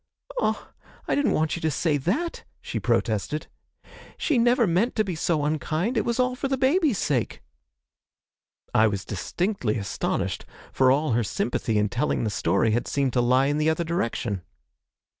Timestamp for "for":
6.35-6.47, 10.73-10.91